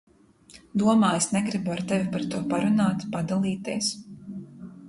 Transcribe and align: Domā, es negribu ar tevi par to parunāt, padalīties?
Domā, 0.83 1.11
es 1.17 1.27
negribu 1.35 1.75
ar 1.75 1.83
tevi 1.91 2.09
par 2.15 2.25
to 2.31 2.41
parunāt, 2.55 3.07
padalīties? 3.17 3.93